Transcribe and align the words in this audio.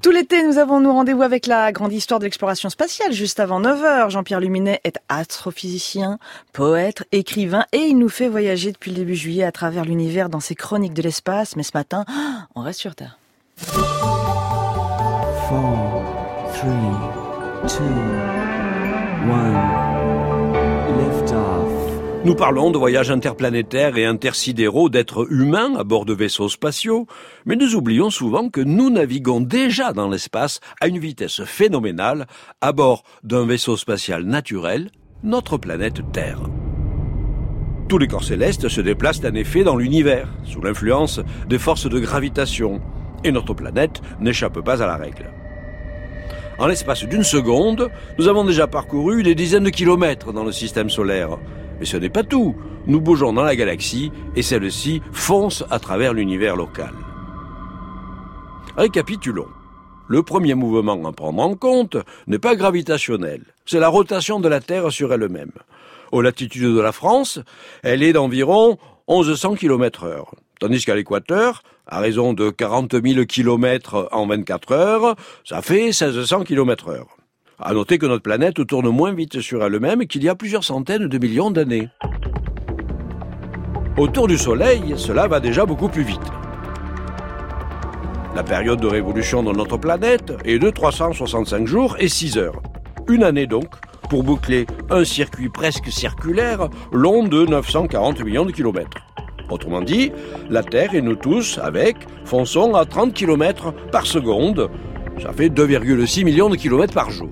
Tout 0.00 0.12
l'été, 0.12 0.44
nous 0.44 0.58
avons 0.58 0.78
nous 0.80 0.92
rendez-vous 0.92 1.22
avec 1.22 1.48
la 1.48 1.72
grande 1.72 1.92
histoire 1.92 2.20
de 2.20 2.24
l'exploration 2.24 2.70
spatiale. 2.70 3.12
Juste 3.12 3.40
avant 3.40 3.60
9h, 3.60 4.10
Jean-Pierre 4.10 4.38
Luminet 4.38 4.80
est 4.84 5.00
astrophysicien, 5.08 6.20
poète, 6.52 7.02
écrivain 7.10 7.66
et 7.72 7.78
il 7.78 7.98
nous 7.98 8.08
fait 8.08 8.28
voyager 8.28 8.70
depuis 8.70 8.92
le 8.92 8.98
début 8.98 9.16
juillet 9.16 9.42
à 9.42 9.50
travers 9.50 9.84
l'univers 9.84 10.28
dans 10.28 10.38
ses 10.38 10.54
chroniques 10.54 10.94
de 10.94 11.02
l'espace. 11.02 11.56
Mais 11.56 11.64
ce 11.64 11.72
matin, 11.74 12.04
on 12.54 12.62
reste 12.62 12.78
sur 12.78 12.94
Terre. 12.94 13.18
4, 13.74 13.74
3, 16.60 16.68
2, 17.66 17.78
1. 19.32 19.87
Nous 22.24 22.34
parlons 22.34 22.72
de 22.72 22.78
voyages 22.78 23.12
interplanétaires 23.12 23.96
et 23.96 24.04
intersidéraux 24.04 24.88
d'êtres 24.88 25.32
humains 25.32 25.76
à 25.78 25.84
bord 25.84 26.04
de 26.04 26.12
vaisseaux 26.12 26.48
spatiaux, 26.48 27.06
mais 27.46 27.54
nous 27.54 27.76
oublions 27.76 28.10
souvent 28.10 28.48
que 28.48 28.60
nous 28.60 28.90
naviguons 28.90 29.40
déjà 29.40 29.92
dans 29.92 30.08
l'espace 30.08 30.58
à 30.80 30.88
une 30.88 30.98
vitesse 30.98 31.44
phénoménale 31.44 32.26
à 32.60 32.72
bord 32.72 33.04
d'un 33.22 33.46
vaisseau 33.46 33.76
spatial 33.76 34.24
naturel, 34.24 34.90
notre 35.22 35.58
planète 35.58 36.00
Terre. 36.12 36.40
Tous 37.88 37.98
les 37.98 38.08
corps 38.08 38.24
célestes 38.24 38.68
se 38.68 38.80
déplacent 38.80 39.24
en 39.24 39.34
effet 39.34 39.62
dans 39.62 39.76
l'univers, 39.76 40.28
sous 40.44 40.60
l'influence 40.60 41.20
des 41.48 41.58
forces 41.58 41.88
de 41.88 42.00
gravitation, 42.00 42.80
et 43.22 43.30
notre 43.30 43.54
planète 43.54 44.02
n'échappe 44.20 44.60
pas 44.60 44.82
à 44.82 44.86
la 44.86 44.96
règle. 44.96 45.30
En 46.58 46.66
l'espace 46.66 47.04
d'une 47.04 47.22
seconde, 47.22 47.88
nous 48.18 48.26
avons 48.26 48.44
déjà 48.44 48.66
parcouru 48.66 49.22
des 49.22 49.36
dizaines 49.36 49.64
de 49.64 49.70
kilomètres 49.70 50.32
dans 50.32 50.42
le 50.42 50.50
système 50.50 50.90
solaire, 50.90 51.38
mais 51.78 51.86
ce 51.86 51.96
n'est 51.96 52.08
pas 52.10 52.24
tout. 52.24 52.54
Nous 52.86 53.00
bougeons 53.00 53.32
dans 53.32 53.42
la 53.42 53.56
galaxie 53.56 54.10
et 54.36 54.42
celle-ci 54.42 55.02
fonce 55.12 55.64
à 55.70 55.78
travers 55.78 56.14
l'univers 56.14 56.56
local. 56.56 56.92
Récapitulons. 58.76 59.48
Le 60.06 60.22
premier 60.22 60.54
mouvement 60.54 61.04
à 61.06 61.12
prendre 61.12 61.42
en 61.42 61.54
compte 61.54 61.98
n'est 62.26 62.38
pas 62.38 62.56
gravitationnel, 62.56 63.42
c'est 63.66 63.78
la 63.78 63.88
rotation 63.88 64.40
de 64.40 64.48
la 64.48 64.60
Terre 64.60 64.90
sur 64.90 65.12
elle-même. 65.12 65.52
Aux 66.12 66.22
latitudes 66.22 66.74
de 66.74 66.80
la 66.80 66.92
France, 66.92 67.40
elle 67.82 68.02
est 68.02 68.14
d'environ 68.14 68.78
1100 69.08 69.56
km 69.56 70.04
heure, 70.04 70.34
tandis 70.60 70.82
qu'à 70.82 70.94
l'équateur, 70.94 71.62
à 71.86 72.00
raison 72.00 72.32
de 72.32 72.48
40 72.48 72.94
000 73.04 73.26
km 73.26 74.08
en 74.12 74.26
24 74.26 74.72
heures, 74.72 75.16
ça 75.44 75.60
fait 75.60 75.84
1600 75.86 76.44
km 76.44 76.88
heure. 76.88 77.17
À 77.60 77.74
noter 77.74 77.98
que 77.98 78.06
notre 78.06 78.22
planète 78.22 78.64
tourne 78.68 78.88
moins 78.88 79.12
vite 79.12 79.40
sur 79.40 79.64
elle-même 79.64 80.06
qu'il 80.06 80.22
y 80.22 80.28
a 80.28 80.36
plusieurs 80.36 80.62
centaines 80.62 81.08
de 81.08 81.18
millions 81.18 81.50
d'années. 81.50 81.88
Autour 83.96 84.28
du 84.28 84.38
Soleil, 84.38 84.94
cela 84.96 85.26
va 85.26 85.40
déjà 85.40 85.66
beaucoup 85.66 85.88
plus 85.88 86.04
vite. 86.04 86.20
La 88.36 88.44
période 88.44 88.80
de 88.80 88.86
révolution 88.86 89.42
de 89.42 89.50
notre 89.50 89.76
planète 89.76 90.32
est 90.44 90.60
de 90.60 90.70
365 90.70 91.66
jours 91.66 91.96
et 91.98 92.06
6 92.06 92.38
heures. 92.38 92.62
Une 93.08 93.24
année 93.24 93.48
donc, 93.48 93.74
pour 94.08 94.22
boucler 94.22 94.64
un 94.88 95.04
circuit 95.04 95.48
presque 95.48 95.90
circulaire 95.90 96.68
long 96.92 97.24
de 97.24 97.44
940 97.44 98.24
millions 98.24 98.46
de 98.46 98.52
kilomètres. 98.52 98.98
Autrement 99.50 99.82
dit, 99.82 100.12
la 100.48 100.62
Terre 100.62 100.94
et 100.94 101.02
nous 101.02 101.16
tous, 101.16 101.58
avec, 101.58 101.96
fonçons 102.24 102.74
à 102.76 102.84
30 102.84 103.12
km 103.12 103.74
par 103.90 104.06
seconde. 104.06 104.70
Ça 105.20 105.32
fait 105.32 105.48
2,6 105.48 106.24
millions 106.24 106.50
de 106.50 106.54
kilomètres 106.54 106.94
par 106.94 107.10
jour. 107.10 107.30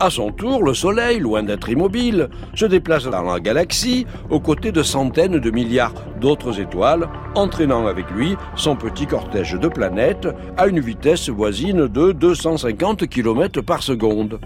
À 0.00 0.10
son 0.10 0.30
tour, 0.30 0.62
le 0.62 0.74
Soleil, 0.74 1.18
loin 1.18 1.42
d'être 1.42 1.68
immobile, 1.68 2.28
se 2.54 2.66
déplace 2.66 3.04
dans 3.04 3.22
la 3.22 3.40
galaxie 3.40 4.06
aux 4.30 4.38
côtés 4.38 4.70
de 4.70 4.84
centaines 4.84 5.40
de 5.40 5.50
milliards 5.50 5.92
d'autres 6.20 6.60
étoiles, 6.60 7.08
entraînant 7.34 7.84
avec 7.88 8.08
lui 8.12 8.36
son 8.54 8.76
petit 8.76 9.06
cortège 9.06 9.54
de 9.54 9.66
planètes 9.66 10.28
à 10.56 10.68
une 10.68 10.78
vitesse 10.78 11.28
voisine 11.28 11.88
de 11.88 12.12
250 12.12 13.08
km 13.08 13.60
par 13.60 13.82
seconde. 13.82 14.38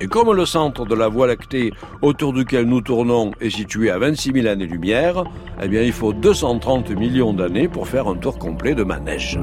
Et 0.00 0.06
comme 0.06 0.32
le 0.32 0.46
centre 0.46 0.86
de 0.86 0.94
la 0.94 1.08
Voie 1.08 1.26
lactée 1.26 1.72
autour 2.00 2.32
duquel 2.32 2.66
nous 2.66 2.80
tournons 2.80 3.32
est 3.40 3.50
situé 3.50 3.90
à 3.90 3.98
26 3.98 4.32
000 4.34 4.46
années-lumière, 4.46 5.24
eh 5.60 5.66
bien 5.66 5.82
il 5.82 5.92
faut 5.92 6.12
230 6.12 6.90
millions 6.90 7.32
d'années 7.32 7.66
pour 7.66 7.88
faire 7.88 8.06
un 8.06 8.16
tour 8.16 8.38
complet 8.38 8.76
de 8.76 8.84
manège. 8.84 9.40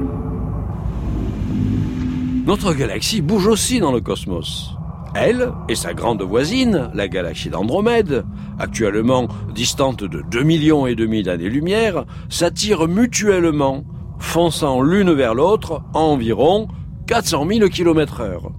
Notre 2.46 2.72
galaxie 2.72 3.20
bouge 3.20 3.46
aussi 3.46 3.78
dans 3.78 3.92
le 3.92 4.00
cosmos. 4.00 4.79
Elle 5.14 5.52
et 5.68 5.74
sa 5.74 5.92
grande 5.92 6.22
voisine, 6.22 6.90
la 6.94 7.08
galaxie 7.08 7.50
d'Andromède, 7.50 8.24
actuellement 8.58 9.26
distante 9.52 10.04
de 10.04 10.22
2 10.30 10.42
millions 10.44 10.86
et 10.86 10.94
demi 10.94 11.22
d'années-lumière, 11.24 12.04
s'attirent 12.28 12.86
mutuellement, 12.86 13.84
fonçant 14.18 14.82
l'une 14.82 15.12
vers 15.12 15.34
l'autre 15.34 15.82
à 15.94 15.98
environ 15.98 16.68
400 17.08 17.46
000 17.48 17.68
km 17.70 18.20
heure. 18.20 18.52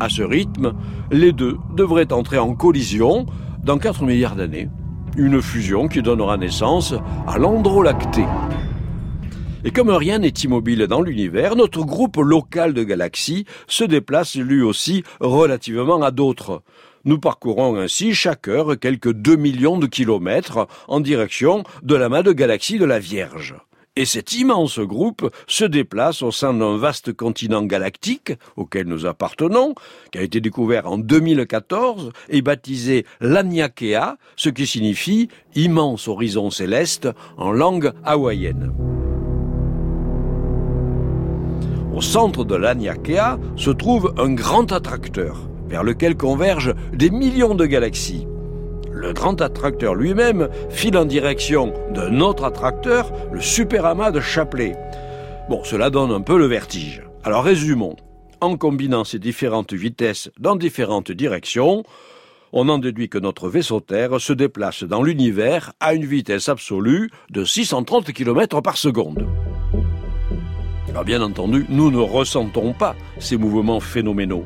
À 0.00 0.10
ce 0.10 0.22
rythme, 0.22 0.74
les 1.10 1.32
deux 1.32 1.56
devraient 1.74 2.12
entrer 2.12 2.38
en 2.38 2.54
collision 2.54 3.24
dans 3.64 3.78
4 3.78 4.04
milliards 4.04 4.36
d'années. 4.36 4.68
Une 5.16 5.40
fusion 5.40 5.88
qui 5.88 6.02
donnera 6.02 6.36
naissance 6.36 6.94
à 7.26 7.38
l'Androlactée. 7.38 8.26
Et 9.62 9.72
comme 9.72 9.90
rien 9.90 10.18
n'est 10.18 10.28
immobile 10.28 10.86
dans 10.86 11.02
l'univers, 11.02 11.54
notre 11.54 11.84
groupe 11.84 12.16
local 12.16 12.72
de 12.72 12.82
galaxies 12.82 13.44
se 13.66 13.84
déplace 13.84 14.36
lui 14.36 14.62
aussi 14.62 15.04
relativement 15.20 16.02
à 16.02 16.10
d'autres. 16.10 16.62
Nous 17.04 17.18
parcourons 17.18 17.76
ainsi 17.76 18.14
chaque 18.14 18.48
heure 18.48 18.78
quelques 18.78 19.12
2 19.12 19.36
millions 19.36 19.78
de 19.78 19.86
kilomètres 19.86 20.66
en 20.88 21.00
direction 21.00 21.64
de 21.82 21.94
la 21.94 22.08
main 22.08 22.22
de 22.22 22.32
galaxies 22.32 22.78
de 22.78 22.86
la 22.86 22.98
Vierge. 22.98 23.54
Et 23.96 24.06
cet 24.06 24.32
immense 24.32 24.78
groupe 24.78 25.30
se 25.46 25.64
déplace 25.64 26.22
au 26.22 26.30
sein 26.30 26.54
d'un 26.54 26.78
vaste 26.78 27.12
continent 27.12 27.62
galactique 27.62 28.32
auquel 28.56 28.86
nous 28.86 29.04
appartenons, 29.04 29.74
qui 30.10 30.18
a 30.18 30.22
été 30.22 30.40
découvert 30.40 30.86
en 30.86 30.96
2014 30.96 32.12
et 32.30 32.40
baptisé 32.40 33.04
l'Aniakea, 33.20 34.16
ce 34.36 34.48
qui 34.48 34.66
signifie 34.66 35.28
immense 35.54 36.08
horizon 36.08 36.50
céleste 36.50 37.08
en 37.36 37.52
langue 37.52 37.92
hawaïenne. 38.04 38.89
Au 41.94 42.00
centre 42.00 42.44
de 42.44 42.54
l'Aniakea 42.54 43.38
se 43.56 43.70
trouve 43.70 44.14
un 44.16 44.32
grand 44.32 44.70
attracteur, 44.70 45.48
vers 45.66 45.82
lequel 45.82 46.16
convergent 46.16 46.74
des 46.92 47.10
millions 47.10 47.56
de 47.56 47.66
galaxies. 47.66 48.28
Le 48.92 49.12
grand 49.12 49.40
attracteur 49.40 49.94
lui-même 49.94 50.48
file 50.68 50.96
en 50.96 51.04
direction 51.04 51.72
d'un 51.92 52.20
autre 52.20 52.44
attracteur, 52.44 53.10
le 53.32 53.40
superamas 53.40 54.12
de 54.12 54.20
Chapelet. 54.20 54.76
Bon, 55.48 55.64
cela 55.64 55.90
donne 55.90 56.12
un 56.12 56.20
peu 56.20 56.38
le 56.38 56.46
vertige. 56.46 57.02
Alors 57.24 57.42
résumons. 57.42 57.96
En 58.40 58.56
combinant 58.56 59.04
ces 59.04 59.18
différentes 59.18 59.72
vitesses 59.72 60.30
dans 60.38 60.56
différentes 60.56 61.10
directions, 61.10 61.82
on 62.52 62.68
en 62.68 62.78
déduit 62.78 63.08
que 63.08 63.18
notre 63.18 63.48
vaisseau 63.48 63.80
Terre 63.80 64.20
se 64.20 64.32
déplace 64.32 64.84
dans 64.84 65.02
l'univers 65.02 65.72
à 65.80 65.94
une 65.94 66.06
vitesse 66.06 66.48
absolue 66.48 67.10
de 67.30 67.44
630 67.44 68.12
km 68.12 68.60
par 68.60 68.76
seconde. 68.76 69.26
Alors 70.90 71.04
bien 71.04 71.22
entendu, 71.22 71.66
nous 71.68 71.92
ne 71.92 71.98
ressentons 71.98 72.72
pas 72.72 72.96
ces 73.20 73.36
mouvements 73.36 73.78
phénoménaux. 73.78 74.44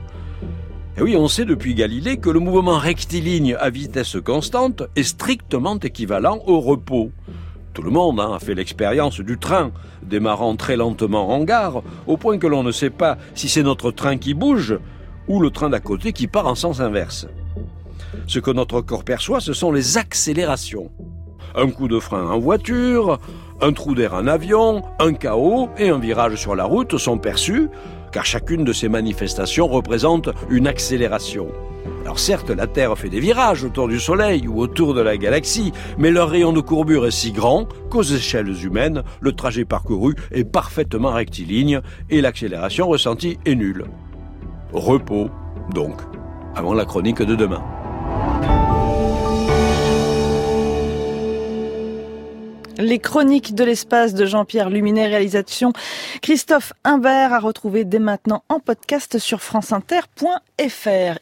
Et 0.98 1.02
oui, 1.02 1.16
on 1.16 1.26
sait 1.26 1.46
depuis 1.46 1.74
Galilée 1.74 2.18
que 2.18 2.28
le 2.28 2.38
mouvement 2.38 2.78
rectiligne 2.78 3.56
à 3.58 3.70
vitesse 3.70 4.18
constante 4.22 4.82
est 4.94 5.04
strictement 5.04 5.78
équivalent 5.78 6.40
au 6.46 6.60
repos. 6.60 7.10
Tout 7.72 7.82
le 7.82 7.90
monde 7.90 8.20
hein, 8.20 8.34
a 8.34 8.38
fait 8.38 8.54
l'expérience 8.54 9.20
du 9.20 9.38
train, 9.38 9.72
démarrant 10.02 10.54
très 10.54 10.76
lentement 10.76 11.30
en 11.30 11.42
gare, 11.44 11.82
au 12.06 12.18
point 12.18 12.36
que 12.36 12.46
l'on 12.46 12.62
ne 12.62 12.72
sait 12.72 12.90
pas 12.90 13.16
si 13.34 13.48
c'est 13.48 13.62
notre 13.62 13.90
train 13.90 14.18
qui 14.18 14.34
bouge 14.34 14.78
ou 15.26 15.40
le 15.40 15.50
train 15.50 15.70
d'à 15.70 15.80
côté 15.80 16.12
qui 16.12 16.26
part 16.26 16.46
en 16.46 16.54
sens 16.54 16.78
inverse. 16.78 17.26
Ce 18.26 18.38
que 18.38 18.50
notre 18.50 18.82
corps 18.82 19.04
perçoit, 19.04 19.40
ce 19.40 19.54
sont 19.54 19.72
les 19.72 19.96
accélérations. 19.96 20.90
Un 21.56 21.70
coup 21.70 21.88
de 21.88 21.98
frein 21.98 22.28
en 22.30 22.38
voiture, 22.38 23.18
un 23.64 23.72
trou 23.72 23.94
d'air 23.94 24.12
en 24.12 24.26
avion, 24.26 24.82
un 24.98 25.14
chaos 25.14 25.70
et 25.78 25.88
un 25.88 25.98
virage 25.98 26.36
sur 26.36 26.54
la 26.54 26.64
route 26.64 26.98
sont 26.98 27.16
perçus, 27.16 27.70
car 28.12 28.26
chacune 28.26 28.62
de 28.62 28.74
ces 28.74 28.90
manifestations 28.90 29.66
représente 29.66 30.28
une 30.50 30.66
accélération. 30.66 31.48
Alors 32.02 32.18
certes, 32.18 32.50
la 32.50 32.66
Terre 32.66 32.96
fait 32.98 33.08
des 33.08 33.20
virages 33.20 33.64
autour 33.64 33.88
du 33.88 33.98
Soleil 33.98 34.46
ou 34.46 34.60
autour 34.60 34.92
de 34.92 35.00
la 35.00 35.16
galaxie, 35.16 35.72
mais 35.96 36.10
leur 36.10 36.28
rayon 36.28 36.52
de 36.52 36.60
courbure 36.60 37.06
est 37.06 37.10
si 37.10 37.32
grand 37.32 37.66
qu'aux 37.88 38.02
échelles 38.02 38.54
humaines, 38.66 39.02
le 39.20 39.32
trajet 39.32 39.64
parcouru 39.64 40.14
est 40.30 40.44
parfaitement 40.44 41.12
rectiligne 41.12 41.80
et 42.10 42.20
l'accélération 42.20 42.86
ressentie 42.86 43.38
est 43.46 43.54
nulle. 43.54 43.86
Repos, 44.74 45.30
donc, 45.72 46.02
avant 46.54 46.74
la 46.74 46.84
chronique 46.84 47.22
de 47.22 47.34
demain. 47.34 47.64
Les 52.78 52.98
chroniques 52.98 53.54
de 53.54 53.62
l'espace 53.62 54.14
de 54.14 54.26
Jean-Pierre 54.26 54.68
Luminet, 54.68 55.06
réalisation 55.06 55.72
Christophe 56.22 56.72
Imbert, 56.82 57.32
à 57.32 57.38
retrouver 57.38 57.84
dès 57.84 58.00
maintenant 58.00 58.42
en 58.48 58.58
podcast 58.58 59.18
sur 59.18 59.42
franceinter.fr. 59.42 61.18